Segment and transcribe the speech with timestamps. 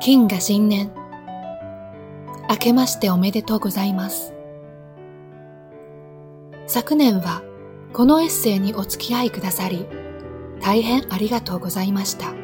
[0.00, 0.92] 金が新年。
[2.48, 4.34] 明けましておめでとうございます。
[6.66, 7.42] 昨年は
[7.92, 9.86] このエッセイにお付き合いくださり、
[10.60, 12.34] 大変ありがとうございました。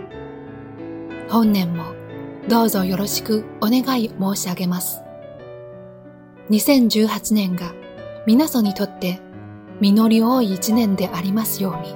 [1.29, 1.85] 本年も
[2.49, 5.03] どうぞよろしくお願い申し上げます。
[6.51, 7.73] 2018年が
[8.27, 9.21] 皆さんにとって
[9.81, 11.95] 実り多い一年でありますように。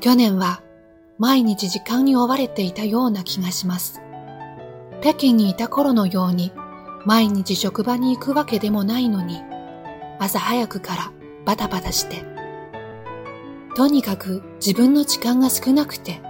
[0.00, 0.62] 去年は
[1.20, 4.00] 毎日時間に追われていたような気がします。
[5.02, 6.50] 北京にいた頃のように
[7.04, 9.42] 毎日職場に行くわけでもないのに、
[10.18, 11.12] 朝早くから
[11.44, 12.24] バタバタして、
[13.76, 16.22] とにかく自分の時間が少なくて、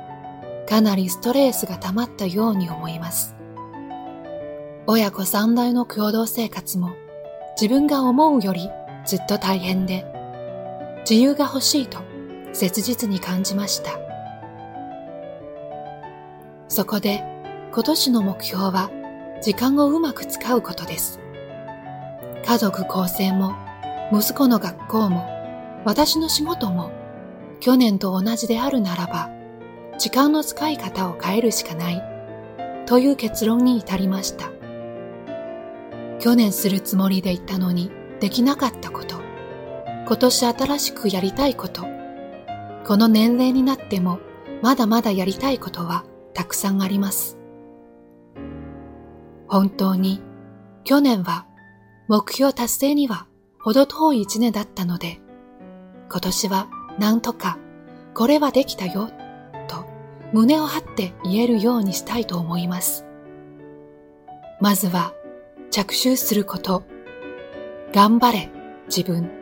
[0.68, 3.36] かなりストレスが溜まったように思います。
[4.88, 6.90] 親子三代の共同生活も
[7.54, 8.68] 自分が思うより
[9.06, 10.04] ずっと大変で、
[11.08, 11.98] 自由が欲しいと
[12.52, 14.09] 切実に感じました。
[16.70, 17.24] そこで
[17.72, 18.90] 今年の目標は
[19.42, 21.18] 時間をうまく使うことです。
[22.46, 23.56] 家族構成も
[24.12, 25.26] 息子の学校も
[25.84, 26.92] 私の仕事も
[27.58, 29.30] 去年と同じであるならば
[29.98, 32.04] 時間の使い方を変えるしかない
[32.86, 34.52] という結論に至りました。
[36.20, 37.90] 去年するつもりでいたのに
[38.20, 39.16] できなかったこと、
[40.06, 41.82] 今年新しくやりたいこと、
[42.86, 44.20] この年齢になっても
[44.62, 47.38] まだまだやりたいことはたくさんあります。
[49.48, 50.22] 本当に
[50.84, 51.46] 去年は
[52.08, 53.26] 目標達成には
[53.58, 55.20] 程遠い一年だったので、
[56.10, 57.58] 今年はなんとか
[58.14, 59.10] これはできたよ
[59.68, 59.84] と
[60.32, 63.06] 胸を張って言えるようにしたいと思います。
[64.60, 65.14] まずは
[65.70, 66.84] 着手すること、
[67.92, 68.50] 頑張れ
[68.88, 69.39] 自分。